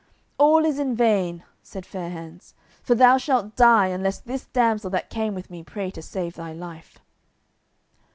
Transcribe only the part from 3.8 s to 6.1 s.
unless this damsel that came with me pray me to